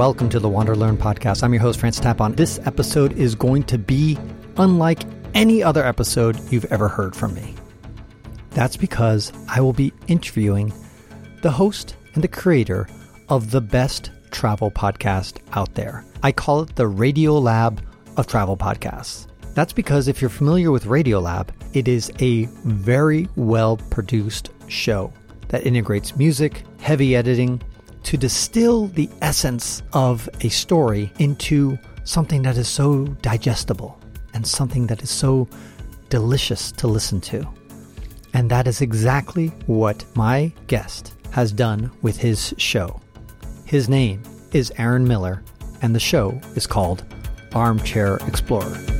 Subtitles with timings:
[0.00, 1.42] welcome to the Wander Learn podcast.
[1.42, 2.34] I'm your host, Francis Tapon.
[2.34, 4.18] This episode is going to be
[4.56, 5.02] unlike
[5.34, 7.54] any other episode you've ever heard from me.
[8.52, 10.72] That's because I will be interviewing
[11.42, 12.88] the host and the creator
[13.28, 16.02] of the best travel podcast out there.
[16.22, 17.84] I call it the Radio Lab
[18.16, 19.26] of travel podcasts.
[19.52, 25.12] That's because if you're familiar with Radiolab, it is a very well produced show
[25.48, 27.60] that integrates music, heavy editing,
[28.04, 34.00] to distill the essence of a story into something that is so digestible
[34.34, 35.48] and something that is so
[36.08, 37.46] delicious to listen to.
[38.34, 43.00] And that is exactly what my guest has done with his show.
[43.64, 45.42] His name is Aaron Miller,
[45.82, 47.04] and the show is called
[47.54, 48.99] Armchair Explorer.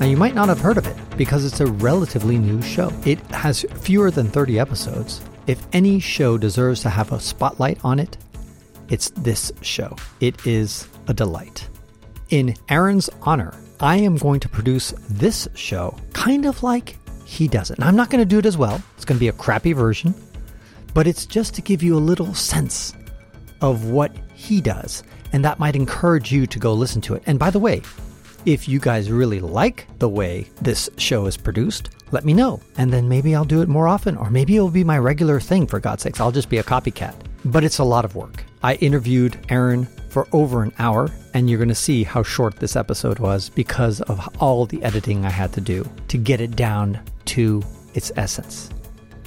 [0.00, 2.92] Now, you might not have heard of it because it's a relatively new show.
[3.04, 5.20] It has fewer than 30 episodes.
[5.48, 8.16] If any show deserves to have a spotlight on it,
[8.88, 9.96] it's this show.
[10.20, 11.68] It is a delight.
[12.30, 17.70] In Aaron's honor, I am going to produce this show kind of like he does
[17.70, 17.82] it.
[17.82, 18.80] I'm not going to do it as well.
[18.96, 20.14] It's going to be a crappy version,
[20.94, 22.94] but it's just to give you a little sense
[23.60, 25.02] of what he does.
[25.32, 27.22] And that might encourage you to go listen to it.
[27.26, 27.82] And by the way,
[28.48, 32.62] if you guys really like the way this show is produced, let me know.
[32.78, 35.66] And then maybe I'll do it more often, or maybe it'll be my regular thing,
[35.66, 36.18] for God's sakes.
[36.18, 37.14] I'll just be a copycat.
[37.44, 38.42] But it's a lot of work.
[38.62, 42.74] I interviewed Aaron for over an hour, and you're going to see how short this
[42.74, 46.98] episode was because of all the editing I had to do to get it down
[47.26, 48.70] to its essence.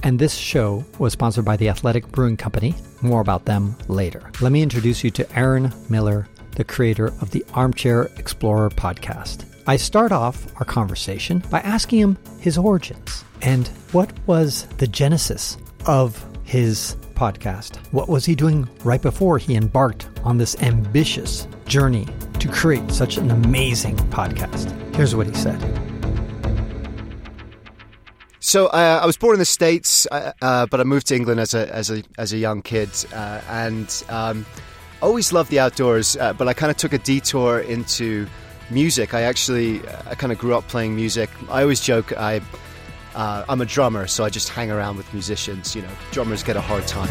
[0.02, 2.74] And this show was sponsored by the Athletic Brewing Company.
[3.04, 4.32] More about them later.
[4.42, 9.46] Let me introduce you to Aaron Miller the creator of the Armchair Explorer podcast.
[9.68, 15.58] I start off our conversation by asking him his origins and what was the genesis
[15.86, 17.78] of his podcast.
[17.92, 22.08] What was he doing right before he embarked on this ambitious journey
[22.40, 24.70] to create such an amazing podcast?
[24.96, 25.60] Here's what he said.
[28.40, 31.40] So uh, I was born in the states, uh, uh, but I moved to England
[31.40, 34.48] as a as a as a young kid, uh, and um,
[35.02, 38.28] always loved the outdoors, uh, but I kind of took a detour into
[38.70, 39.14] music.
[39.14, 41.30] I actually, I kind of grew up playing music.
[41.50, 42.42] I always joke I,
[43.16, 45.76] uh, I'm a drummer, so I just hang around with musicians.
[45.76, 47.10] You know, drummers get a hard time.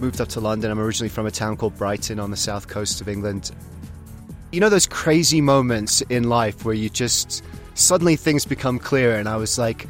[0.00, 0.70] Moved up to London.
[0.70, 3.52] I'm originally from a town called Brighton on the south coast of England.
[4.50, 7.44] You know those crazy moments in life where you just
[7.74, 9.86] suddenly things become clear, and I was like,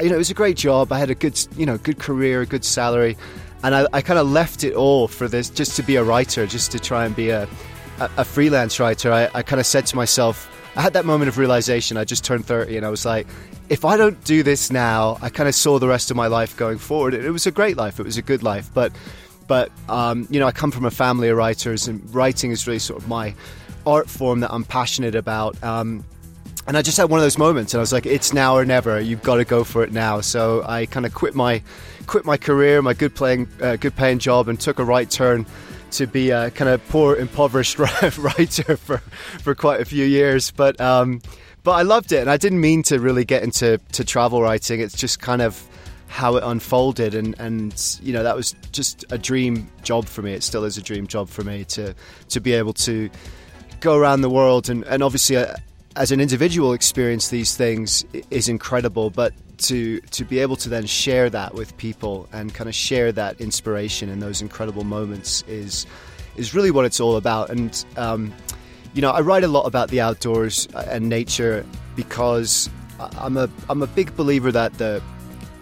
[0.00, 0.92] you know, it was a great job.
[0.92, 3.16] I had a good, you know, good career, a good salary,
[3.62, 6.46] and I, I kind of left it all for this, just to be a writer,
[6.46, 7.48] just to try and be a,
[7.98, 9.12] a, a freelance writer.
[9.12, 11.96] I, I kind of said to myself, I had that moment of realization.
[11.96, 13.26] I just turned 30, and I was like,
[13.68, 16.56] if I don't do this now, I kind of saw the rest of my life
[16.56, 17.14] going forward.
[17.14, 17.98] It was a great life.
[17.98, 18.92] It was a good life, but,
[19.48, 22.78] but um, you know, I come from a family of writers, and writing is really
[22.78, 23.34] sort of my
[23.86, 25.60] art form that I'm passionate about.
[25.64, 26.04] Um,
[26.68, 28.64] and I just had one of those moments, and I was like, "It's now or
[28.66, 29.00] never.
[29.00, 31.62] You've got to go for it now." So I kind of quit my
[32.06, 35.46] quit my career, my good playing, uh, good paying job, and took a right turn
[35.92, 37.78] to be a kind of poor, impoverished
[38.18, 40.50] writer for for quite a few years.
[40.50, 41.22] But um,
[41.64, 44.80] but I loved it, and I didn't mean to really get into to travel writing.
[44.80, 45.66] It's just kind of
[46.08, 50.34] how it unfolded, and and you know that was just a dream job for me.
[50.34, 51.94] It still is a dream job for me to
[52.28, 53.08] to be able to
[53.80, 55.54] go around the world and, and obviously uh,
[55.98, 60.86] as an individual experience these things is incredible, but to to be able to then
[60.86, 65.86] share that with people and kind of share that inspiration and those incredible moments is
[66.36, 67.50] is really what it's all about.
[67.50, 68.32] And um,
[68.94, 71.66] you know, I write a lot about the outdoors and nature
[71.96, 72.70] because
[73.18, 75.02] I'm a I'm a big believer that the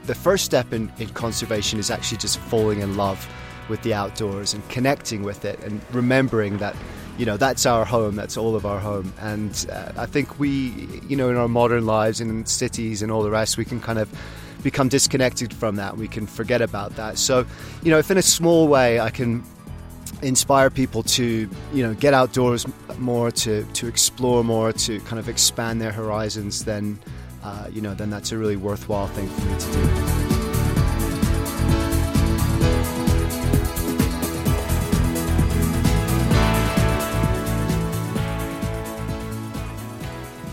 [0.04, 3.26] the first step in, in conservation is actually just falling in love
[3.70, 6.76] with the outdoors and connecting with it and remembering that
[7.18, 9.12] you know that's our home that's all of our home.
[9.20, 13.22] And uh, i think we you know in our modern lives in cities and all
[13.22, 14.08] the rest we can kind of
[14.62, 15.96] become disconnected from that.
[15.96, 17.18] We can forget about that.
[17.18, 17.46] So
[17.82, 19.44] you know if in a small way i can
[20.22, 22.66] inspire people to you know get outdoors
[22.98, 26.98] more to to explore more to kind of expand their horizons then
[27.44, 30.25] uh, you know then that's a really worthwhile thing for me to do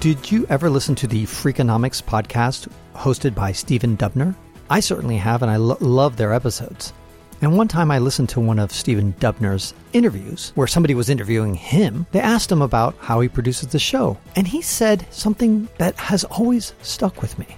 [0.04, 4.36] Did you ever listen to the Freakonomics podcast hosted by Stephen Dubner?
[4.70, 6.92] I certainly have, and I lo- love their episodes.
[7.40, 11.56] And one time I listened to one of Stephen Dubner's interviews where somebody was interviewing
[11.56, 12.06] him.
[12.12, 14.18] They asked him about how he produces the show.
[14.36, 17.56] And he said something that has always stuck with me,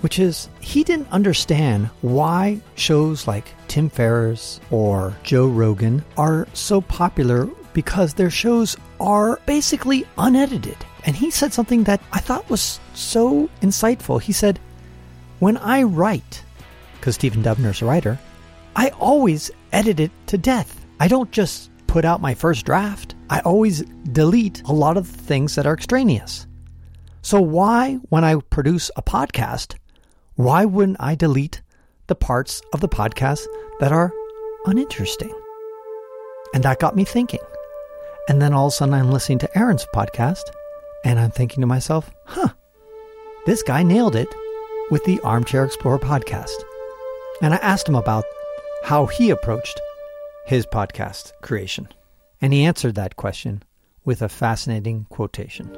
[0.00, 6.80] which is he didn't understand why shows like Tim Ferriss or Joe Rogan are so
[6.80, 10.76] popular because their shows are basically unedited.
[11.04, 14.20] And he said something that I thought was so insightful.
[14.20, 14.60] He said,
[15.40, 16.44] When I write,
[16.94, 18.18] because Stephen Dubner's a writer,
[18.76, 20.86] I always edit it to death.
[21.00, 23.82] I don't just put out my first draft, I always
[24.12, 26.46] delete a lot of the things that are extraneous.
[27.20, 29.76] So, why, when I produce a podcast,
[30.34, 31.62] why wouldn't I delete
[32.06, 33.44] the parts of the podcast
[33.80, 34.12] that are
[34.66, 35.34] uninteresting?
[36.54, 37.40] And that got me thinking.
[38.28, 40.42] And then all of a sudden, I'm listening to Aaron's podcast
[41.04, 42.48] and I'm thinking to myself, huh,
[43.46, 44.28] this guy nailed it
[44.90, 46.62] with the Armchair Explorer podcast.
[47.40, 48.24] And I asked him about
[48.84, 49.80] how he approached
[50.46, 51.88] his podcast creation.
[52.40, 53.62] And he answered that question
[54.04, 55.70] with a fascinating quotation.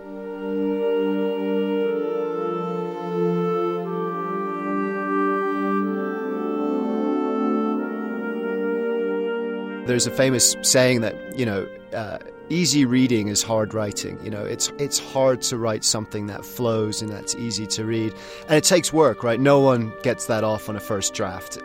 [9.86, 12.18] There's a famous saying that, you know, uh,
[12.50, 14.18] easy reading is hard writing.
[14.22, 18.14] You know, it's it's hard to write something that flows and that's easy to read.
[18.48, 19.40] And it takes work, right?
[19.40, 21.58] No one gets that off on a first draft.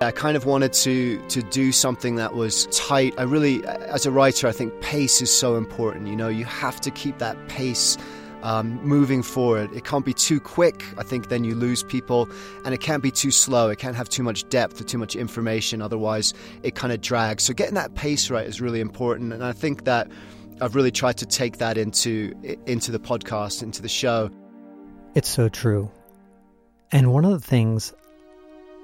[0.00, 3.14] I kind of wanted to to do something that was tight.
[3.18, 6.06] I really as a writer, I think pace is so important.
[6.06, 7.96] You know, you have to keep that pace
[8.42, 9.72] um, moving forward.
[9.74, 10.84] It can't be too quick.
[10.98, 12.28] I think then you lose people,
[12.64, 13.68] and it can't be too slow.
[13.70, 15.82] It can't have too much depth or too much information.
[15.82, 17.44] Otherwise, it kind of drags.
[17.44, 20.08] So getting that pace right is really important, and I think that
[20.60, 22.32] I've really tried to take that into
[22.66, 24.30] into the podcast, into the show.
[25.14, 25.90] It's so true.
[26.92, 27.92] And one of the things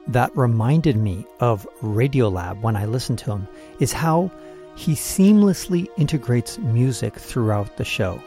[0.09, 4.31] that reminded me of Radiolab when I listened to him is how
[4.75, 8.21] he seamlessly integrates music throughout the show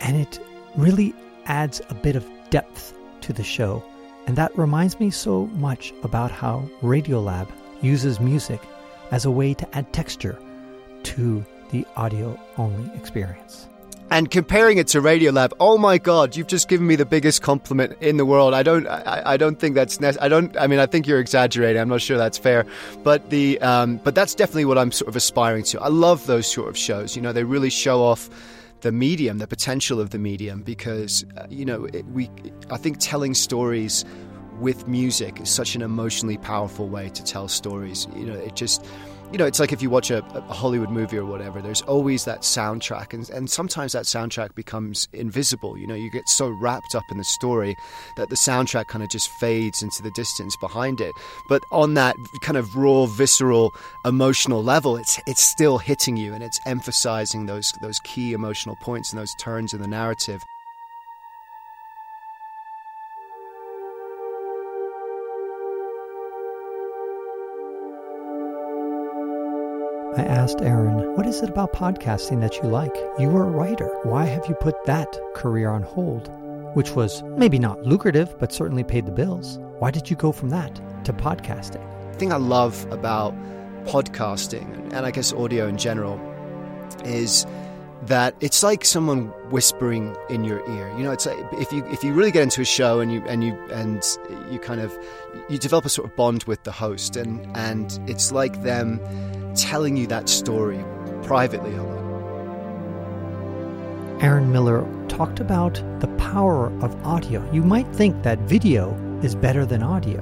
[0.00, 0.40] and it
[0.76, 1.14] really
[1.46, 3.84] adds a bit of depth to the show.
[4.26, 7.48] And that reminds me so much about how Radiolab
[7.80, 8.60] uses music
[9.10, 10.38] as a way to add texture
[11.04, 13.68] to the audio only experience.
[14.10, 17.96] And comparing it to Radiolab, oh my God, you've just given me the biggest compliment
[18.00, 18.54] in the world.
[18.54, 21.20] I don't, I, I don't think that's, ne- I don't, I mean, I think you're
[21.20, 21.80] exaggerating.
[21.80, 22.64] I'm not sure that's fair,
[23.02, 25.80] but the, um, but that's definitely what I'm sort of aspiring to.
[25.82, 27.16] I love those sort of shows.
[27.16, 28.30] You know, they really show off
[28.80, 32.30] the medium, the potential of the medium, because uh, you know it, we.
[32.70, 34.04] I think telling stories
[34.58, 38.06] with music is such an emotionally powerful way to tell stories.
[38.16, 38.84] You know, it just
[39.30, 42.24] you know, it's like if you watch a, a, Hollywood movie or whatever, there's always
[42.24, 43.12] that soundtrack.
[43.12, 45.76] And, and sometimes that soundtrack becomes invisible.
[45.76, 47.76] You know, you get so wrapped up in the story
[48.16, 51.12] that the soundtrack kind of just fades into the distance behind it.
[51.48, 53.74] But on that kind of raw, visceral,
[54.06, 59.12] emotional level, it's, it's still hitting you and it's emphasizing those, those key emotional points
[59.12, 60.42] and those turns in the narrative.
[70.18, 72.92] I asked Aaron, What is it about podcasting that you like?
[73.20, 73.86] You were a writer.
[74.02, 76.28] Why have you put that career on hold?
[76.74, 79.60] Which was maybe not lucrative, but certainly paid the bills.
[79.78, 80.74] Why did you go from that
[81.04, 81.86] to podcasting?
[82.14, 83.32] The thing I love about
[83.84, 86.18] podcasting, and I guess audio in general,
[87.04, 87.46] is
[88.02, 90.88] that it's like someone whispering in your ear.
[90.96, 93.22] You know, it's like if you if you really get into a show and you
[93.26, 94.02] and you and
[94.50, 94.96] you kind of
[95.48, 99.00] you develop a sort of bond with the host, and and it's like them
[99.54, 100.84] telling you that story
[101.24, 101.74] privately
[104.20, 107.48] Aaron Miller talked about the power of audio.
[107.52, 110.20] You might think that video is better than audio,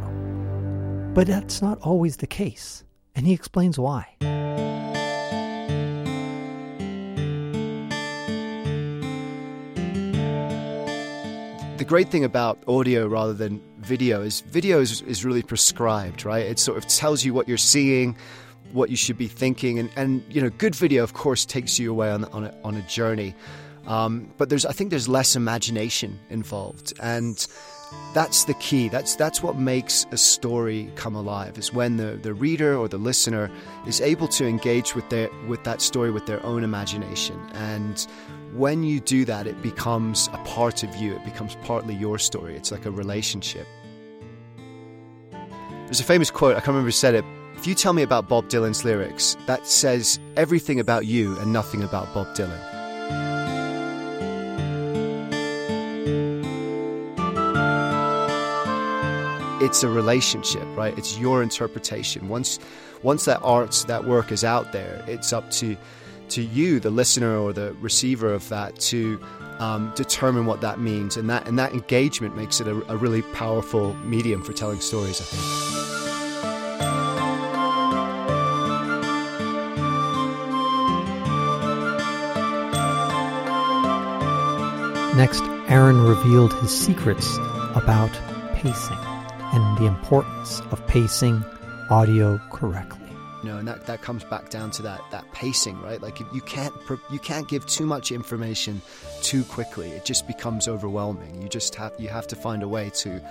[1.15, 4.17] but that's not always the case, and he explains why.
[11.87, 16.45] Great thing about audio rather than video is video is, is really prescribed, right?
[16.45, 18.17] It sort of tells you what you're seeing,
[18.73, 19.79] what you should be thinking.
[19.79, 22.75] And, and you know, good video, of course, takes you away on, on, a, on
[22.75, 23.35] a journey.
[23.87, 26.93] Um, but there's, I think there's less imagination involved.
[27.01, 27.47] And
[28.13, 28.89] that's the key.
[28.89, 32.99] That's, that's what makes a story come alive, is when the, the reader or the
[32.99, 33.49] listener
[33.87, 37.39] is able to engage with, their, with that story with their own imagination.
[37.55, 38.05] And
[38.57, 42.57] when you do that, it becomes a part of you, it becomes partly your story.
[42.57, 43.67] It's like a relationship.
[45.85, 47.25] There's a famous quote, I can't remember who said it,
[47.57, 51.83] if you tell me about Bob Dylan's lyrics, that says everything about you and nothing
[51.83, 52.77] about Bob Dylan.
[59.67, 60.97] it's a relationship, right?
[60.97, 62.29] It's your interpretation.
[62.29, 62.61] Once
[63.03, 65.77] once that art, that work is out there, it's up to
[66.31, 69.21] to you, the listener or the receiver of that, to
[69.59, 73.23] um, determine what that means, and that and that engagement makes it a, a really
[73.23, 75.21] powerful medium for telling stories.
[75.21, 75.77] I think.
[85.17, 87.39] Next, Aaron revealed his secrets
[87.75, 88.11] about
[88.53, 88.99] pacing
[89.55, 91.43] and the importance of pacing
[91.89, 93.06] audio correctly.
[93.47, 96.01] Know, and that, that comes back down to that that pacing, right?
[96.01, 96.75] Like you can't
[97.11, 98.83] you can't give too much information
[99.23, 99.91] too quickly.
[99.91, 101.41] It just becomes overwhelming.
[101.41, 103.23] You just have you have to find a way to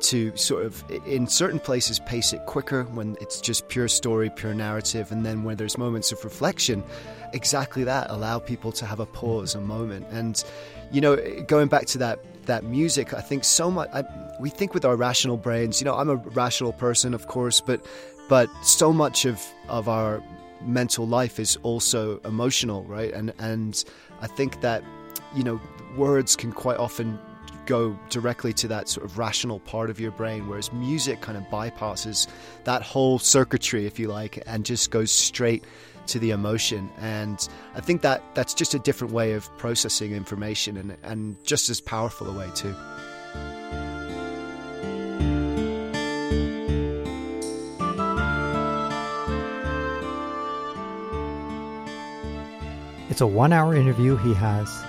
[0.00, 4.54] to sort of in certain places pace it quicker when it's just pure story pure
[4.54, 6.84] narrative and then when there's moments of reflection
[7.32, 10.44] exactly that allow people to have a pause a moment and
[10.92, 11.16] you know
[11.46, 14.04] going back to that that music i think so much I,
[14.38, 17.84] we think with our rational brains you know i'm a rational person of course but
[18.28, 20.22] but so much of of our
[20.62, 23.84] mental life is also emotional right and and
[24.20, 24.82] i think that
[25.34, 25.60] you know
[25.96, 27.18] words can quite often
[27.66, 31.44] go directly to that sort of rational part of your brain, whereas music kind of
[31.44, 32.26] bypasses
[32.64, 35.64] that whole circuitry, if you like, and just goes straight
[36.06, 36.88] to the emotion.
[36.98, 41.68] And I think that that's just a different way of processing information and, and just
[41.68, 42.74] as powerful a way, too.
[53.16, 54.84] It's a one hour interview he has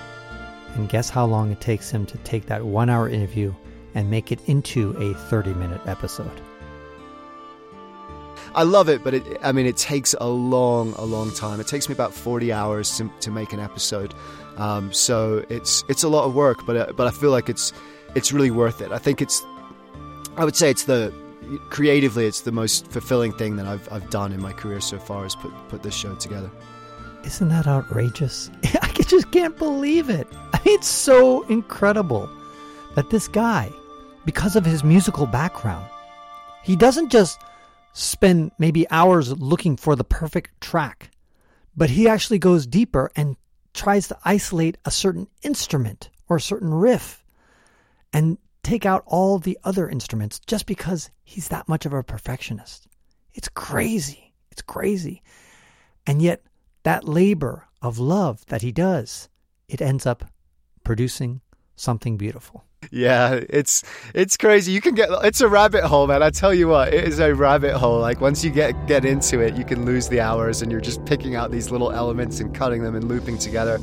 [0.75, 3.53] and guess how long it takes him to take that one hour interview
[3.96, 6.41] and make it into a 30 minute episode?
[8.53, 11.62] I love it, but it, I mean, it takes a long, a long time.
[11.62, 14.13] It takes me about 40 hours to, to make an episode.
[14.57, 17.72] Um, so it's it's a lot of work, but uh, but I feel like it's
[18.13, 18.91] it's really worth it.
[18.91, 19.41] I think it's
[20.36, 21.13] I would say it's the
[21.69, 25.25] creatively it's the most fulfilling thing that I've I've done in my career so far
[25.25, 26.51] is put put this show together.
[27.24, 28.50] Isn't that outrageous?
[28.82, 30.28] I just can't believe it.
[30.54, 32.30] I mean, it's so incredible
[32.96, 33.72] that this guy,
[34.26, 35.88] because of his musical background,
[36.64, 37.40] he doesn't just
[37.94, 41.12] spend maybe hours looking for the perfect track,
[41.76, 43.36] but he actually goes deeper and
[43.74, 47.24] tries to isolate a certain instrument or a certain riff
[48.14, 52.88] and take out all the other instruments just because he's that much of a perfectionist.
[53.34, 54.34] It's crazy.
[54.52, 55.22] It's crazy.
[56.06, 56.42] And yet,
[56.88, 59.27] that labor of love that he does,
[59.67, 60.24] it ends up
[60.86, 61.41] producing
[61.75, 62.63] something beautiful.
[62.91, 63.84] Yeah, it's
[64.15, 64.72] it's crazy.
[64.72, 66.24] You can get it's a rabbit hole, man.
[66.24, 68.00] I tell you what, it is a rabbit hole.
[68.00, 71.03] Like once you get get into it, you can lose the hours and you're just
[71.03, 73.82] picking out these little elements and cutting them and looping together.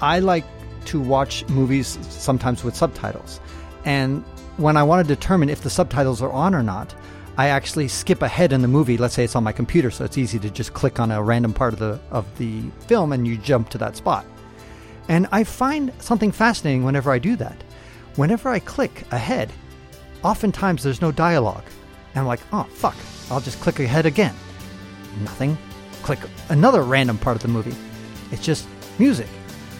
[0.00, 0.46] I like
[0.86, 3.38] to watch movies sometimes with subtitles.
[3.84, 4.24] And
[4.56, 6.94] when I want to determine if the subtitles are on or not,
[7.38, 8.98] I actually skip ahead in the movie.
[8.98, 11.52] Let's say it's on my computer, so it's easy to just click on a random
[11.52, 14.26] part of the of the film and you jump to that spot.
[15.08, 17.56] And I find something fascinating whenever I do that.
[18.16, 19.50] Whenever I click ahead,
[20.22, 21.64] oftentimes there's no dialogue.
[22.14, 22.96] And I'm like, oh fuck,
[23.30, 24.34] I'll just click ahead again.
[25.20, 25.56] Nothing.
[26.02, 26.18] Click
[26.50, 27.74] another random part of the movie.
[28.30, 29.28] It's just music.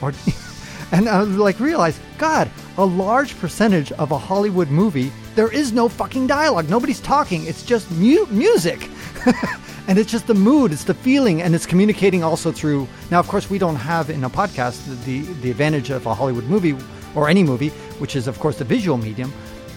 [0.01, 0.15] Or
[0.93, 5.89] and I like realize, God, a large percentage of a Hollywood movie there is no
[5.89, 6.69] fucking dialogue.
[6.69, 7.47] Nobody's talking.
[7.47, 8.89] It's just mu- music.
[9.89, 12.87] and it's just the mood, it's the feeling, and it's communicating also through.
[13.11, 16.45] Now, of course, we don't have in a podcast the, the advantage of a Hollywood
[16.45, 16.77] movie
[17.15, 19.33] or any movie, which is, of course, the visual medium.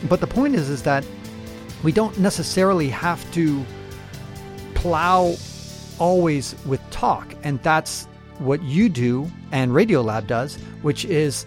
[0.09, 1.05] But the point is, is that
[1.83, 3.63] we don't necessarily have to
[4.73, 5.35] plow
[5.99, 7.33] always with talk.
[7.43, 8.07] And that's
[8.39, 11.45] what you do and Radiolab does, which is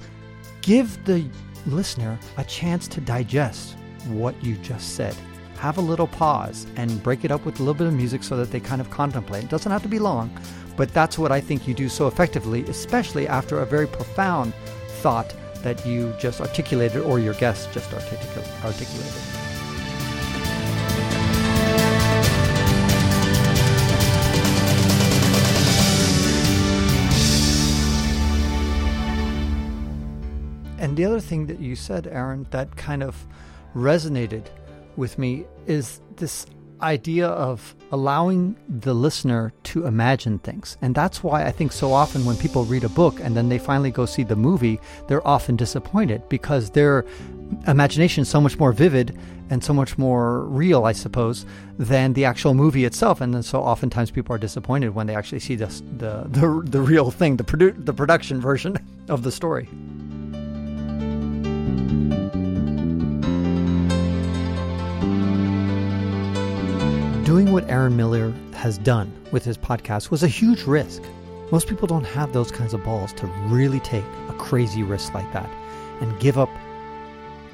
[0.62, 1.24] give the
[1.66, 5.14] listener a chance to digest what you just said.
[5.58, 8.36] Have a little pause and break it up with a little bit of music so
[8.36, 9.44] that they kind of contemplate.
[9.44, 10.30] It doesn't have to be long,
[10.76, 14.54] but that's what I think you do so effectively, especially after a very profound
[15.00, 19.38] thought that you just articulated or your guest just articulated.
[30.80, 33.26] And the other thing that you said, Aaron, that kind of
[33.74, 34.46] resonated
[34.96, 36.46] with me is this
[36.80, 40.76] idea of allowing the listener to imagine things.
[40.82, 43.58] And that's why I think so often when people read a book and then they
[43.58, 47.04] finally go see the movie, they're often disappointed because their
[47.66, 49.18] imagination is so much more vivid
[49.50, 51.46] and so much more real, I suppose,
[51.78, 53.20] than the actual movie itself.
[53.20, 56.80] And then so oftentimes people are disappointed when they actually see the the the, the
[56.80, 58.76] real thing, the produ- the production version
[59.08, 59.68] of the story.
[67.28, 71.02] Doing what Aaron Miller has done with his podcast was a huge risk.
[71.52, 75.30] Most people don't have those kinds of balls to really take a crazy risk like
[75.34, 75.50] that
[76.00, 76.48] and give up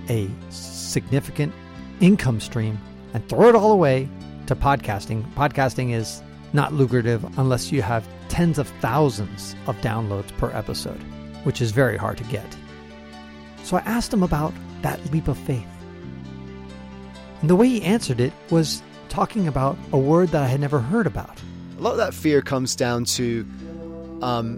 [0.09, 1.53] a significant
[2.01, 2.79] income stream
[3.15, 4.09] and throw it all away
[4.47, 5.29] to podcasting.
[5.35, 11.03] Podcasting is not lucrative unless you have tens of thousands of downloads per episode,
[11.43, 12.57] which is very hard to get.
[13.65, 15.67] So I asked him about that leap of faith.
[17.41, 18.81] And the way he answered it was
[19.15, 21.41] talking about a word that I had never heard about.
[21.79, 23.47] A lot of that fear comes down to
[24.23, 24.57] um,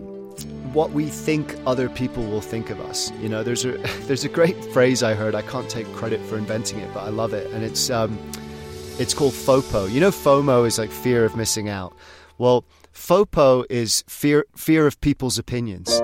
[0.72, 3.12] what we think other people will think of us.
[3.20, 3.72] You know, there's a
[4.06, 5.34] there's a great phrase I heard.
[5.34, 8.18] I can't take credit for inventing it, but I love it, and it's um,
[8.98, 9.92] it's called FOPO.
[9.92, 11.94] You know, FOMO is like fear of missing out.
[12.38, 16.00] Well, FOPO is fear fear of people's opinions.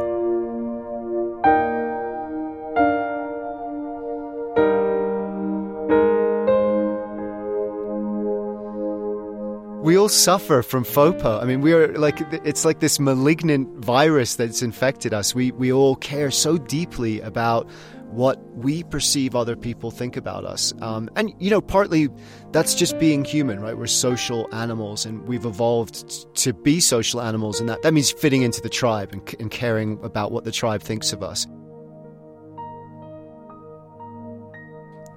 [9.82, 11.42] We all suffer from FOPO.
[11.42, 15.34] I mean, we are like it's like this malignant virus that's infected us.
[15.34, 17.68] We we all care so deeply about
[18.12, 20.74] what we perceive other people think about us.
[20.82, 22.10] Um, and, you know, partly
[22.50, 23.76] that's just being human, right?
[23.76, 27.58] We're social animals and we've evolved to be social animals.
[27.58, 30.82] And that, that means fitting into the tribe and, and caring about what the tribe
[30.82, 31.46] thinks of us.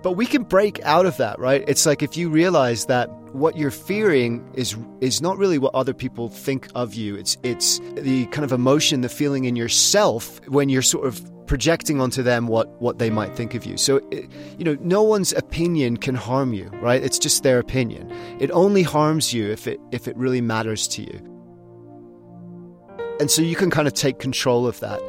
[0.06, 1.64] But we can break out of that, right?
[1.68, 5.96] It's like if you realize that what you're fearing is is not really what other
[5.96, 7.16] people think of you.
[7.16, 12.00] It's it's the kind of emotion, the feeling in yourself when you're sort of projecting
[12.00, 13.78] onto them what what they might think of you.
[13.78, 17.04] So it, you know, no one's opinion can harm you, right?
[17.04, 18.12] It's just their opinion.
[18.40, 21.20] It only harms you if it if it really matters to you.
[23.20, 25.02] And so you can kind of take control of that.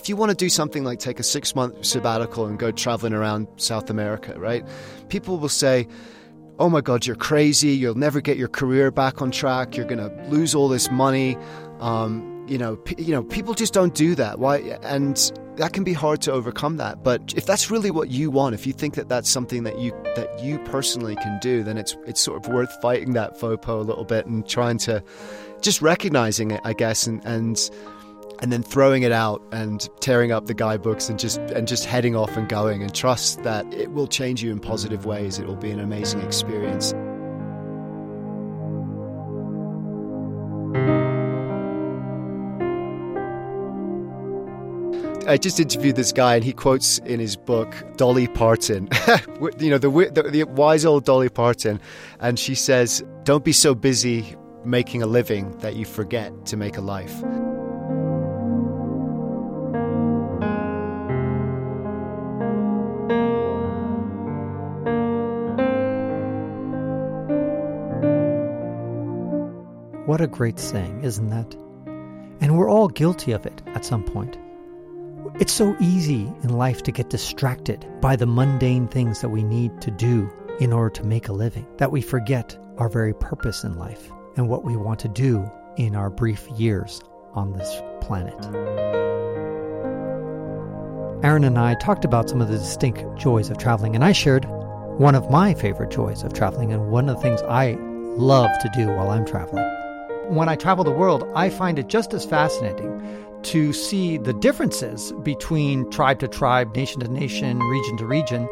[0.00, 3.12] If you want to do something like take a six month sabbatical and go traveling
[3.12, 4.66] around South America, right?
[5.10, 5.86] People will say,
[6.58, 7.68] Oh my God, you're crazy.
[7.68, 9.76] You'll never get your career back on track.
[9.76, 11.36] You're going to lose all this money.
[11.80, 14.38] Um, you know, p- you know, people just don't do that.
[14.38, 14.58] Why?
[14.82, 15.16] And
[15.56, 17.04] that can be hard to overcome that.
[17.04, 19.92] But if that's really what you want, if you think that that's something that you
[20.16, 23.82] that you personally can do, then it's it's sort of worth fighting that FOPO a
[23.82, 25.02] little bit and trying to
[25.60, 27.70] just recognizing it, I guess, and and
[28.40, 32.16] and then throwing it out and tearing up the guidebooks and just and just heading
[32.16, 35.38] off and going and trust that it will change you in positive ways.
[35.38, 36.94] It will be an amazing experience.
[45.26, 48.88] I just interviewed this guy, and he quotes in his book Dolly Parton,
[49.60, 51.80] you know, the, the, the wise old Dolly Parton,
[52.18, 56.76] and she says, "Don't be so busy making a living that you forget to make
[56.76, 57.22] a life."
[70.10, 71.54] What a great saying, isn't that?
[72.40, 74.36] And we're all guilty of it at some point.
[75.38, 79.80] It's so easy in life to get distracted by the mundane things that we need
[79.82, 83.78] to do in order to make a living that we forget our very purpose in
[83.78, 87.00] life and what we want to do in our brief years
[87.34, 88.34] on this planet.
[91.24, 94.44] Aaron and I talked about some of the distinct joys of traveling, and I shared
[94.98, 97.76] one of my favorite joys of traveling and one of the things I
[98.16, 99.79] love to do while I'm traveling
[100.30, 103.02] when I travel the world, I find it just as fascinating
[103.42, 108.48] to see the differences between tribe to tribe, nation to nation, region to region,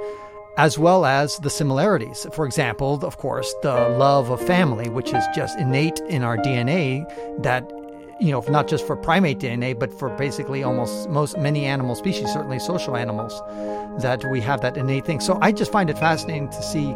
[0.57, 2.27] as well as the similarities.
[2.33, 7.07] For example, of course, the love of family, which is just innate in our DNA
[7.43, 7.71] that
[8.21, 12.29] you know, not just for primate DNA, but for basically almost most many animal species,
[12.33, 13.41] certainly social animals,
[14.03, 15.21] that we have that innate thing.
[15.21, 16.95] So I just find it fascinating to see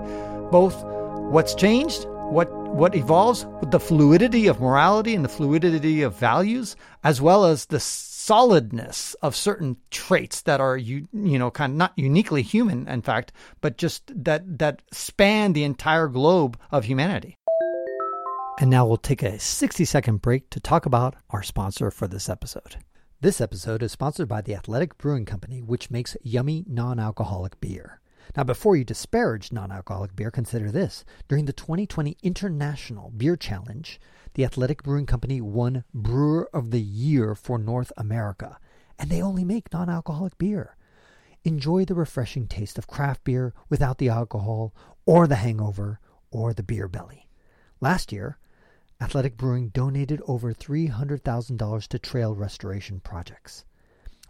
[0.50, 6.16] both what's changed what what evolves with the fluidity of morality and the fluidity of
[6.16, 11.72] values, as well as the solidness of certain traits that are you you know kind
[11.72, 16.84] of not uniquely human, in fact, but just that that span the entire globe of
[16.84, 17.36] humanity.
[18.58, 22.28] And now we'll take a 60 second break to talk about our sponsor for this
[22.28, 22.76] episode.
[23.20, 28.01] This episode is sponsored by the Athletic Brewing Company, which makes yummy non alcoholic beer.
[28.34, 31.04] Now, before you disparage non alcoholic beer, consider this.
[31.28, 34.00] During the 2020 International Beer Challenge,
[34.34, 38.58] the Athletic Brewing Company won Brewer of the Year for North America,
[38.98, 40.76] and they only make non alcoholic beer.
[41.44, 44.72] enjoy the refreshing taste of craft beer without the alcohol
[45.04, 45.98] or the hangover
[46.30, 47.28] or the beer belly.
[47.80, 48.38] Last year,
[49.00, 53.64] Athletic Brewing donated over $300,000 to trail restoration projects.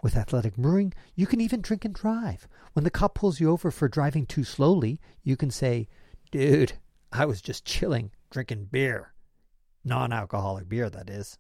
[0.03, 2.49] With Athletic Brewing, you can even drink and drive.
[2.73, 5.87] When the cop pulls you over for driving too slowly, you can say,
[6.33, 6.73] Dude,
[7.13, 9.13] I was just chilling, drinking beer.
[9.85, 11.39] Non alcoholic beer, that is.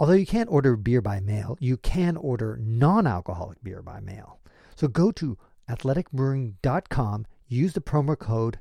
[0.00, 4.40] Although you can't order beer by mail, you can order non alcoholic beer by mail.
[4.74, 5.38] So go to
[5.70, 8.58] athleticbrewing.com, use the promo code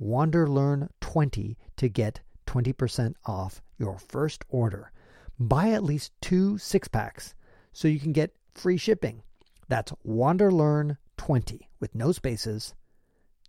[0.00, 4.92] WanderLearn20 to get 20% off your first order.
[5.40, 7.34] Buy at least two six packs
[7.72, 9.22] so you can get free shipping.
[9.68, 12.74] That's WanderLearn20 with no spaces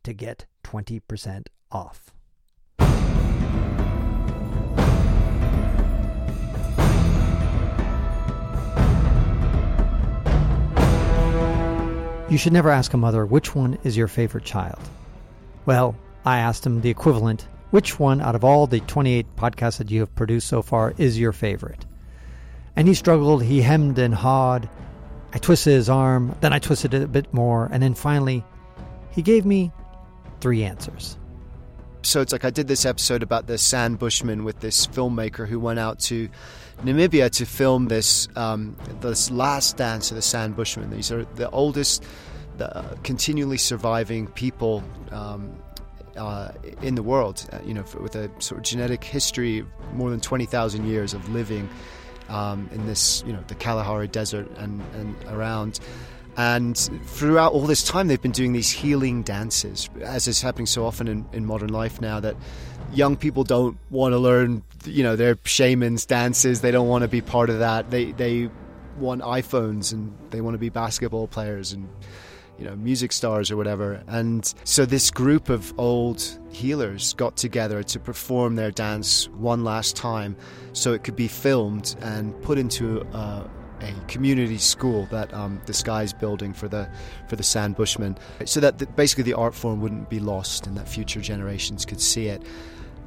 [0.04, 2.12] to get 20% off.
[12.30, 14.80] You should never ask a mother which one is your favorite child.
[15.66, 19.90] Well, I asked him the equivalent which one out of all the 28 podcasts that
[19.90, 21.86] you have produced so far is your favorite?
[22.80, 24.70] And he struggled, he hemmed and hawed.
[25.34, 28.42] I twisted his arm, then I twisted it a bit more, and then finally,
[29.12, 29.74] he gave me
[30.40, 31.18] three answers.
[32.04, 35.60] So it's like I did this episode about the San Bushman with this filmmaker who
[35.60, 36.30] went out to
[36.84, 40.90] Namibia to film this um, this last dance of the San Bushmen.
[40.90, 42.06] These are the oldest,
[42.60, 45.54] the, uh, continually surviving people um,
[46.16, 47.46] uh, in the world.
[47.52, 51.28] Uh, you know, with a sort of genetic history, more than twenty thousand years of
[51.28, 51.68] living
[52.30, 55.80] um, in this, you know, the Kalahari Desert and, and around.
[56.38, 60.86] And throughout all this time, they've been doing these healing dances, as is happening so
[60.86, 62.36] often in, in modern life now that
[62.94, 66.62] young people don't want to learn, you know, their shamans dances.
[66.62, 67.92] They don't want to be part of that.
[67.92, 68.50] They they
[68.98, 71.90] want iPhones and they want to be basketball players and
[72.60, 74.04] you know music stars or whatever.
[74.08, 79.96] And so this group of old healers got together to perform their dance one last
[79.96, 80.36] time,
[80.74, 83.50] so it could be filmed and put into a,
[83.82, 86.90] a community school that um, this guy's building for the
[87.28, 90.78] for the San Bushmen, so that the, basically the art form wouldn't be lost and
[90.78, 92.44] that future generations could see it.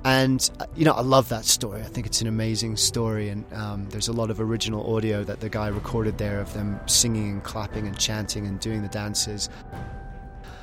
[0.05, 1.81] And uh, you know, I love that story.
[1.81, 5.41] I think it's an amazing story, and um, there's a lot of original audio that
[5.41, 9.49] the guy recorded there of them singing and clapping and chanting and doing the dances.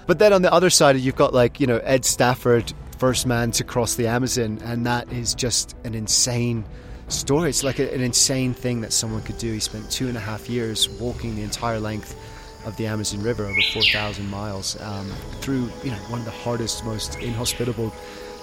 [0.08, 3.52] But then on the other side, you've got like you know Ed Stafford, first man
[3.52, 6.66] to cross the Amazon, and that is just an insane
[7.08, 7.50] story.
[7.50, 9.54] It's like a, an insane thing that someone could do.
[9.54, 12.20] He spent two and a half years walking the entire length
[12.66, 16.84] of the Amazon River, over 4,000 miles, um, through you know one of the hardest,
[16.84, 17.94] most inhospitable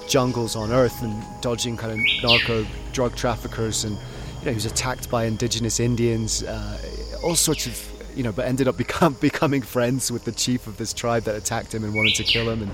[0.08, 3.96] jungles on Earth and dodging kind of narco drug traffickers, and
[4.40, 6.78] you know he was attacked by indigenous Indians, uh,
[7.22, 10.76] all sorts of you know, but ended up become, becoming friends with the chief of
[10.78, 12.70] this tribe that attacked him and wanted to kill him, and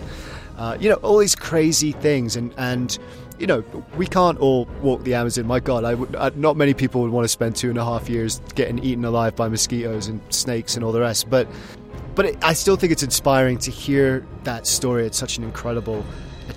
[0.56, 2.98] uh, you know all these crazy things, and and
[3.38, 3.64] you know
[3.96, 5.46] we can't all walk the Amazon.
[5.46, 7.84] My God, I would, uh, not many people would want to spend two and a
[7.84, 11.48] half years getting eaten alive by mosquitoes and snakes and all the rest, but.
[12.14, 15.06] But it, I still think it's inspiring to hear that story.
[15.06, 16.04] It's such an incredible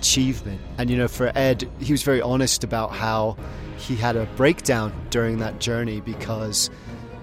[0.06, 0.60] achievement.
[0.78, 3.36] And you know, for Ed, he was very honest about how
[3.76, 6.70] he had a breakdown during that journey because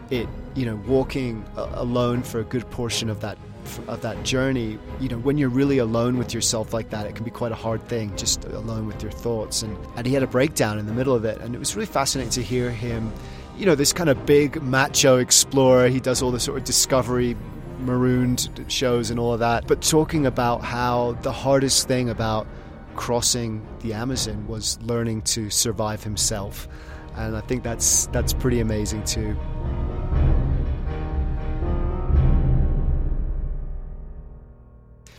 [0.10, 3.38] it, you know, walking alone for a good portion of that
[3.88, 7.24] of that journey, you know, when you're really alone with yourself like that, it can
[7.24, 9.62] be quite a hard thing, just alone with your thoughts.
[9.62, 11.40] And, and he had a breakdown in the middle of it.
[11.40, 13.14] And it was really fascinating to hear him,
[13.58, 15.88] you know, this kind of big macho explorer.
[15.88, 17.38] He does all the sort of discovery
[17.80, 22.48] marooned shows and all of that, but talking about how the hardest thing about
[22.96, 26.68] crossing the Amazon was learning to survive himself.
[27.16, 29.38] And I think that's that's pretty amazing too.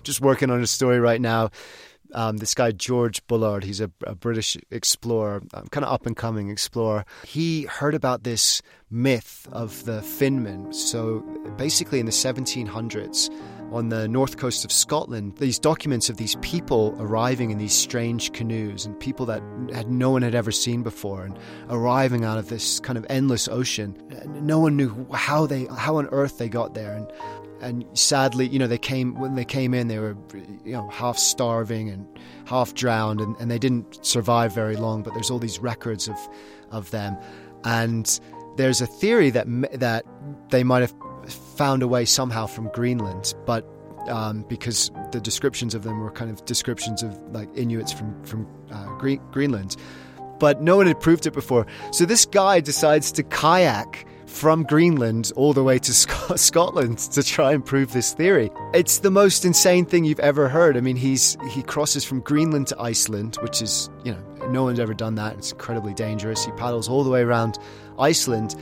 [0.03, 1.51] Just working on a story right now.
[2.13, 6.17] Um, this guy George Bullard, he's a, a British explorer, um, kind of up and
[6.17, 7.05] coming explorer.
[7.27, 10.73] He heard about this myth of the Finmen.
[10.73, 11.21] So
[11.57, 13.31] basically, in the 1700s,
[13.75, 18.33] on the north coast of Scotland, these documents of these people arriving in these strange
[18.33, 21.37] canoes and people that had no one had ever seen before and
[21.69, 23.97] arriving out of this kind of endless ocean.
[24.27, 27.11] No one knew how they how on earth they got there and
[27.61, 30.17] and sadly, you know, they came when they came in, they were,
[30.65, 32.07] you know, half starving and
[32.45, 35.03] half drowned, and, and they didn't survive very long.
[35.03, 36.17] But there's all these records of
[36.71, 37.17] of them,
[37.65, 38.21] and
[38.57, 40.05] there's a theory that that
[40.51, 40.95] they might have
[41.57, 43.67] found a way somehow from Greenland, but
[44.09, 48.47] um, because the descriptions of them were kind of descriptions of like Inuits from from
[48.71, 48.87] uh,
[49.31, 49.77] Greenland,
[50.39, 51.67] but no one had proved it before.
[51.93, 57.23] So this guy decides to kayak from Greenland all the way to Sc- Scotland to
[57.23, 58.51] try and prove this theory.
[58.73, 60.77] It's the most insane thing you've ever heard.
[60.77, 64.81] I mean, he's he crosses from Greenland to Iceland, which is, you know, no one's
[64.81, 65.37] ever done that.
[65.39, 66.45] It's incredibly dangerous.
[66.45, 67.59] He paddles all the way around
[67.99, 68.55] Iceland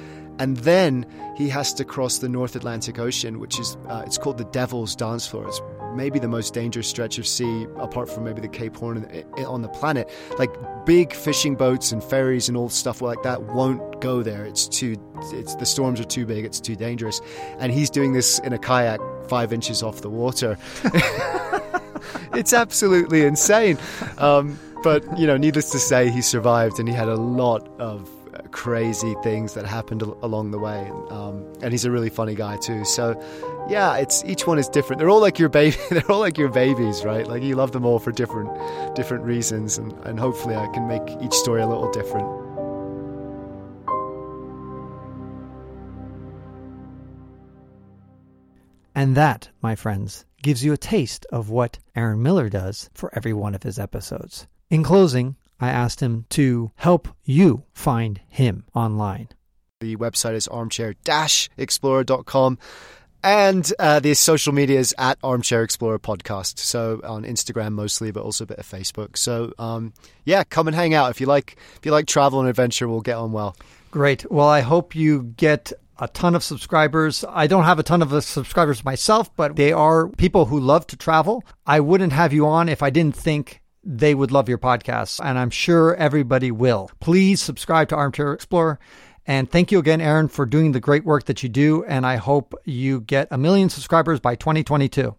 [0.42, 4.38] and then he has to cross the North Atlantic Ocean, which is uh, it's called
[4.38, 5.46] the Devil's Dance Floor.
[5.46, 5.60] It's
[5.94, 9.06] maybe the most dangerous stretch of sea, apart from maybe the Cape Horn
[9.46, 10.10] on the planet.
[10.40, 10.50] Like
[10.84, 14.44] big fishing boats and ferries and all stuff like that won't go there.
[14.44, 14.96] It's too,
[15.32, 16.44] it's the storms are too big.
[16.44, 17.20] It's too dangerous.
[17.60, 20.58] And he's doing this in a kayak five inches off the water.
[22.34, 23.78] it's absolutely insane.
[24.18, 28.10] Um, but you know, needless to say, he survived, and he had a lot of
[28.52, 30.90] crazy things that happened along the way.
[31.10, 32.84] Um, and he's a really funny guy too.
[32.84, 33.20] So,
[33.68, 35.00] yeah, it's each one is different.
[35.00, 35.76] They're all like your baby.
[35.90, 37.26] They're all like your babies, right?
[37.26, 38.50] Like you love them all for different
[38.94, 42.42] different reasons, and, and hopefully, I can make each story a little different.
[48.94, 53.32] And that, my friends, gives you a taste of what Aaron Miller does for every
[53.32, 54.46] one of his episodes.
[54.70, 59.28] In closing, I asked him to help you find him online.
[59.80, 62.58] The website is armchair-explorer.com
[63.24, 66.58] and uh, the social media is at Armchair Explorer Podcast.
[66.58, 69.16] So on Instagram mostly, but also a bit of Facebook.
[69.16, 69.92] So um,
[70.24, 71.56] yeah, come and hang out if you like.
[71.76, 73.56] If you like travel and adventure, we'll get on well.
[73.90, 74.30] Great.
[74.30, 77.24] Well, I hope you get a ton of subscribers.
[77.28, 80.96] I don't have a ton of subscribers myself, but they are people who love to
[80.96, 81.44] travel.
[81.66, 85.38] I wouldn't have you on if I didn't think they would love your podcast, and
[85.38, 86.90] I'm sure everybody will.
[87.00, 88.78] Please subscribe to Armchair Explorer.
[89.26, 91.84] And thank you again, Aaron, for doing the great work that you do.
[91.84, 95.14] And I hope you get a million subscribers by 2022.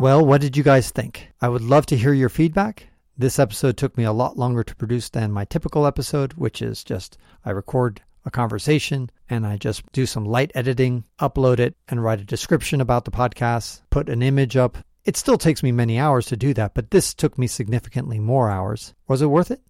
[0.00, 1.28] Well, what did you guys think?
[1.40, 2.86] I would love to hear your feedback.
[3.16, 6.84] This episode took me a lot longer to produce than my typical episode, which is
[6.84, 12.02] just I record a conversation and I just do some light editing, upload it, and
[12.02, 15.98] write a description about the podcast, put an image up, it still takes me many
[15.98, 18.92] hours to do that, but this took me significantly more hours.
[19.06, 19.62] Was it worth it?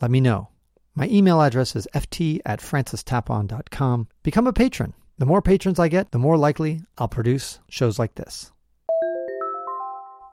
[0.00, 0.48] Let me know.
[0.94, 4.08] My email address is ft at francistapon.com.
[4.22, 4.94] Become a patron.
[5.18, 8.50] The more patrons I get, the more likely I'll produce shows like this.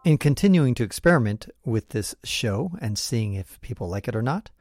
[0.05, 4.51] In continuing to experiment with this show and seeing if people like it or not,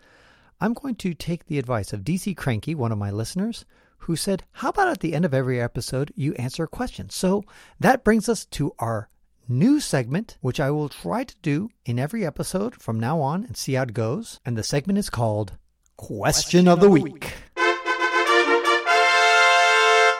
[0.61, 3.65] I'm going to take the advice of DC Cranky, one of my listeners,
[3.99, 7.11] who said, How about at the end of every episode you answer a question?
[7.11, 7.45] So
[7.79, 9.09] that brings us to our
[9.49, 13.57] new segment, which I will try to do in every episode from now on and
[13.57, 14.41] see how it goes.
[14.45, 15.53] And the segment is called
[15.97, 17.05] Question, question of the Week.
[17.05, 17.35] week.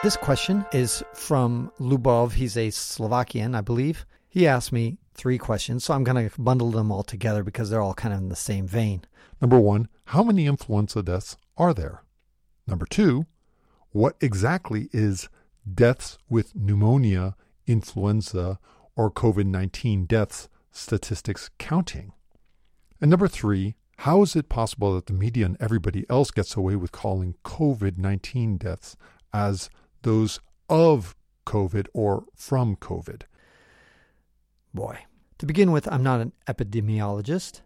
[0.03, 2.33] This question is from Lubov.
[2.33, 4.05] He's a Slovakian, I believe.
[4.29, 7.81] He asked me three questions, so I'm going to bundle them all together because they're
[7.81, 9.03] all kind of in the same vein.
[9.41, 12.03] Number one, how many influenza deaths are there?
[12.67, 13.25] Number two,
[13.91, 15.27] what exactly is
[15.73, 17.35] deaths with pneumonia,
[17.65, 18.59] influenza,
[18.95, 22.13] or COVID 19 deaths statistics counting?
[23.01, 26.75] And number three, how is it possible that the media and everybody else gets away
[26.75, 28.95] with calling COVID 19 deaths
[29.33, 29.69] as
[30.01, 33.23] those of COVID or from COVID?
[34.73, 35.05] Boy.
[35.39, 37.61] To begin with, I'm not an epidemiologist.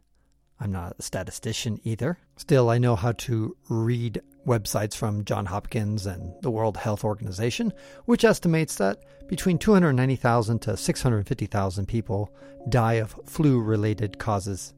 [0.60, 2.18] I'm not a statistician either.
[2.36, 7.72] Still, I know how to read websites from John Hopkins and the World Health Organization,
[8.06, 12.34] which estimates that between 290,000 to 650,000 people
[12.68, 14.74] die of flu related causes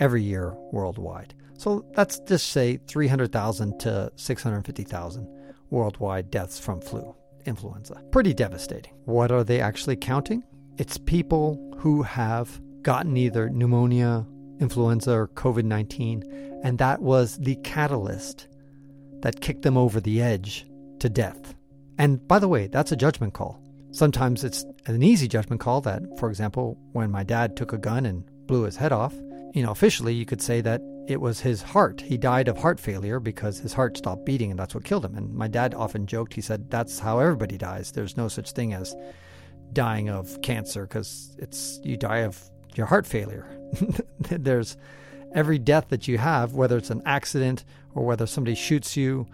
[0.00, 1.34] every year worldwide.
[1.58, 5.28] So let's just say 300,000 to 650,000
[5.68, 8.02] worldwide deaths from flu, influenza.
[8.10, 8.94] Pretty devastating.
[9.04, 10.42] What are they actually counting?
[10.78, 14.26] It's people who have gotten either pneumonia,
[14.60, 18.48] influenza, or COVID 19, and that was the catalyst
[19.22, 20.66] that kicked them over the edge
[21.00, 21.54] to death.
[21.98, 23.60] And by the way, that's a judgment call.
[23.92, 28.06] Sometimes it's an easy judgment call that, for example, when my dad took a gun
[28.06, 29.14] and blew his head off,
[29.52, 32.00] you know, officially you could say that it was his heart.
[32.00, 35.16] He died of heart failure because his heart stopped beating and that's what killed him.
[35.16, 37.90] And my dad often joked, he said, that's how everybody dies.
[37.90, 38.94] There's no such thing as
[39.72, 42.40] dying of cancer because it's you die of
[42.76, 43.46] your heart failure.
[44.30, 44.76] There's
[45.34, 49.26] every death that you have, whether it's an accident or whether somebody shoots you,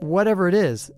[0.00, 0.90] whatever it is,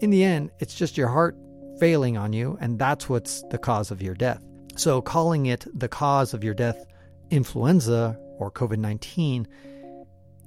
[0.00, 1.36] in the end, it's just your heart
[1.78, 4.42] failing on you, and that's what's the cause of your death.
[4.76, 6.84] So, calling it the cause of your death,
[7.30, 9.46] influenza or COVID 19,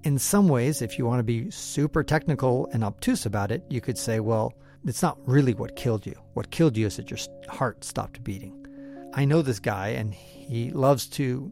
[0.04, 3.82] in some ways, if you want to be super technical and obtuse about it, you
[3.82, 4.54] could say, well,
[4.86, 6.16] it's not really what killed you.
[6.34, 8.66] What killed you is that your heart stopped beating.
[9.14, 11.52] I know this guy, and he loves to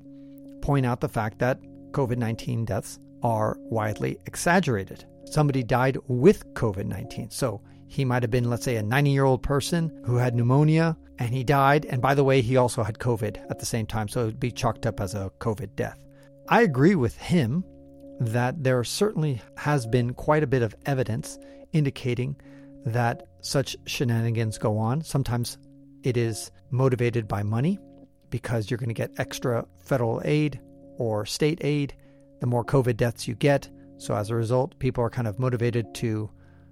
[0.62, 1.60] point out the fact that
[1.92, 5.06] COVID 19 deaths are widely exaggerated.
[5.26, 7.32] somebody died with COVID 19.
[7.32, 10.98] So he might have been, let's say, a 90 year old person who had pneumonia
[11.18, 11.86] and he died.
[11.86, 14.08] And by the way, he also had COVID at the same time.
[14.08, 16.04] So it would be chalked up as a COVID death.
[16.50, 17.64] I agree with him
[18.20, 21.40] that there certainly has been quite a bit of evidence
[21.72, 22.36] indicating
[22.86, 25.02] that such shenanigans go on.
[25.02, 25.58] Sometimes
[26.04, 27.80] it is motivated by money
[28.30, 30.60] because you're going to get extra federal aid
[30.98, 31.96] or state aid
[32.44, 33.70] the more COVID deaths you get.
[33.96, 36.30] So as a result, people are kind of motivated to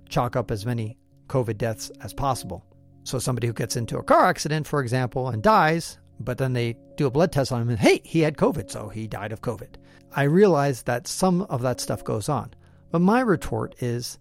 [0.10, 2.66] chalk up as many COVID deaths as possible.
[3.06, 6.76] So somebody who gets into a car accident, for example, and dies, but then they
[6.98, 9.42] do a blood test on him and hey, he had COVID, so he died of
[9.42, 9.76] COVID.
[10.14, 12.54] I realize that some of that stuff goes on.
[12.92, 14.20] But my retort is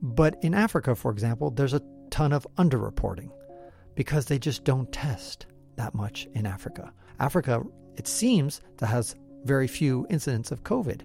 [0.00, 3.30] but in Africa, for example, there's a ton of underreporting
[3.94, 5.44] because they just don't test
[5.76, 6.94] that much in Africa.
[7.20, 7.62] Africa,
[7.96, 11.02] it seems, that has very few incidents of COVID.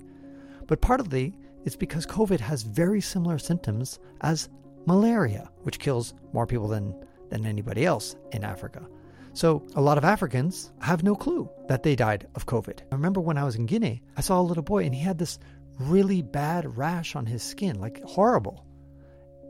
[0.68, 4.50] But partly it's because COVID has very similar symptoms as
[4.86, 6.94] malaria, which kills more people than,
[7.30, 8.86] than anybody else in Africa.
[9.34, 12.82] So a lot of Africans have no clue that they died of COVID.
[12.92, 15.18] I remember when I was in Guinea, I saw a little boy and he had
[15.18, 15.40] this
[15.80, 18.66] really bad rash on his skin, like horrible.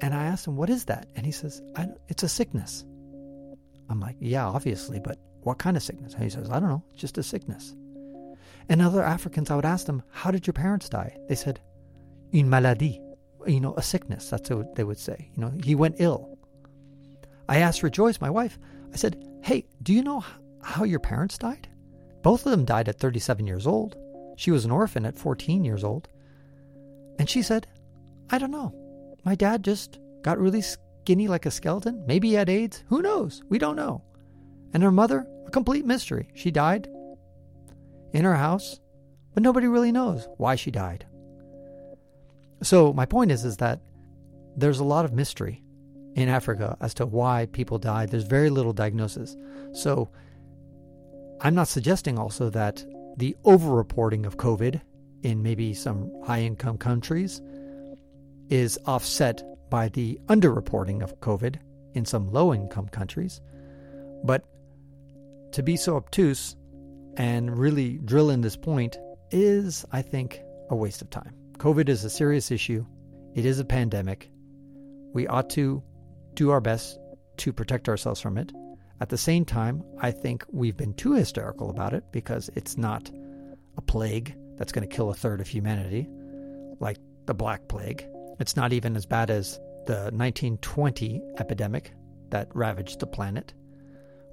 [0.02, 1.08] And I asked him, What is that?
[1.16, 1.62] And he says,
[2.08, 2.86] It's a sickness.
[3.90, 6.14] I'm like, Yeah, obviously, but what kind of sickness?
[6.14, 7.76] And he says, I don't know, just a sickness.
[8.70, 11.18] And other Africans, I would ask them, How did your parents die?
[11.28, 11.60] They said,
[12.34, 13.02] Une maladie,
[13.46, 14.30] you know, a sickness.
[14.30, 15.30] That's what they would say.
[15.36, 16.38] You know, he went ill.
[17.48, 18.58] I asked Rejoice, my wife,
[18.94, 20.24] I said, Hey, do you know
[20.62, 21.68] how your parents died?
[22.22, 23.98] Both of them died at 37 years old.
[24.38, 26.08] She was an orphan at 14 years old.
[27.20, 27.68] And she said,
[28.30, 28.74] I don't know.
[29.26, 32.04] My dad just got really skinny like a skeleton.
[32.08, 32.84] Maybe he had AIDS.
[32.88, 33.44] Who knows?
[33.50, 34.04] We don't know.
[34.74, 36.30] And her mother, a complete mystery.
[36.34, 36.88] She died
[38.14, 38.80] in her house,
[39.34, 41.06] but nobody really knows why she died.
[42.62, 43.82] So my point is is that
[44.56, 45.64] there's a lot of mystery
[46.16, 48.10] in Africa as to why people died.
[48.10, 49.36] There's very little diagnosis.
[49.74, 50.10] So
[51.42, 52.86] I'm not suggesting also that
[53.18, 54.80] the overreporting of COVID
[55.24, 57.42] in maybe some high income countries
[58.50, 61.56] is offset by the underreporting of COVID
[61.96, 63.42] in some low income countries.
[64.24, 64.46] But
[65.54, 66.56] to be so obtuse
[67.18, 68.98] and really drill in this point
[69.32, 71.34] is, I think, a waste of time.
[71.58, 72.86] COVID is a serious issue,
[73.34, 74.30] it is a pandemic.
[75.14, 75.84] We ought to
[76.34, 77.00] do our best
[77.38, 78.52] to protect ourselves from it.
[79.02, 83.12] At the same time, I think we've been too hysterical about it because it's not
[83.78, 86.08] a plague that's going to kill a third of humanity,
[86.80, 88.08] like the Black Plague.
[88.40, 91.94] It's not even as bad as the 1920 epidemic
[92.30, 93.54] that ravaged the planet.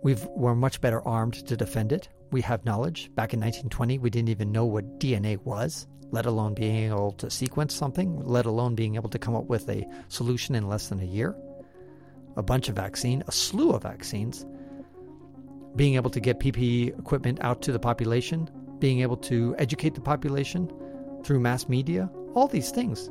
[0.03, 2.09] We've, we're much better armed to defend it.
[2.31, 3.11] We have knowledge.
[3.15, 7.31] Back in 1920, we didn't even know what DNA was, let alone being able to
[7.31, 11.01] sequence something, let alone being able to come up with a solution in less than
[11.01, 11.35] a year.
[12.37, 14.47] A bunch of vaccine, a slew of vaccines,
[15.77, 20.01] being able to get PPE equipment out to the population, being able to educate the
[20.01, 20.71] population
[21.25, 23.11] through mass media, all these things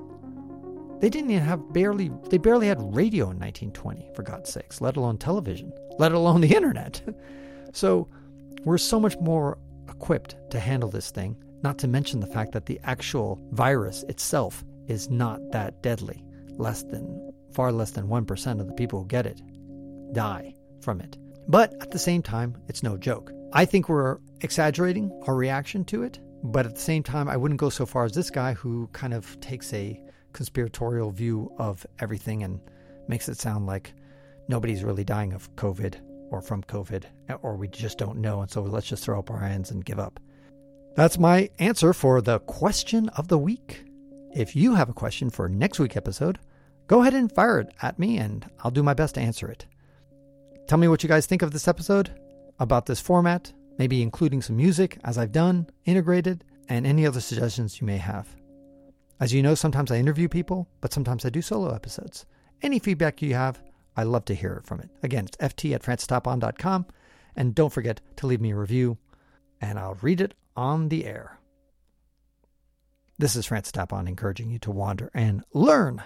[0.99, 4.97] they didn't even have barely, they barely had radio in 1920, for God's sakes, let
[4.97, 7.01] alone television, let alone the internet.
[7.73, 8.07] so
[8.65, 9.57] we're so much more
[9.89, 14.63] equipped to handle this thing, not to mention the fact that the actual virus itself
[14.87, 16.23] is not that deadly.
[16.57, 19.41] Less than, far less than 1% of the people who get it
[20.13, 21.17] die from it.
[21.47, 23.31] But at the same time, it's no joke.
[23.53, 27.59] I think we're exaggerating our reaction to it, but at the same time, I wouldn't
[27.59, 29.99] go so far as this guy who kind of takes a
[30.33, 32.59] conspiratorial view of everything and
[33.07, 33.93] makes it sound like
[34.47, 35.95] nobody's really dying of COVID
[36.31, 37.03] or from COVID,
[37.41, 38.41] or we just don't know.
[38.41, 40.19] And so let's just throw up our hands and give up.
[40.95, 43.85] That's my answer for the question of the week.
[44.33, 46.39] If you have a question for next week's episode,
[46.87, 49.65] go ahead and fire it at me and I'll do my best to answer it.
[50.67, 52.13] Tell me what you guys think of this episode,
[52.59, 57.81] about this format, maybe including some music as I've done, integrated, and any other suggestions
[57.81, 58.27] you may have.
[59.19, 62.25] As you know, sometimes I interview people, but sometimes I do solo episodes.
[62.61, 63.61] Any feedback you have,
[63.99, 64.89] I love to hear from it.
[65.03, 66.85] Again, it's ft at francistapon.com.
[67.35, 68.97] And don't forget to leave me a review,
[69.59, 71.37] and I'll read it on the air.
[73.17, 76.01] This is Francis Tapon encouraging you to wander and learn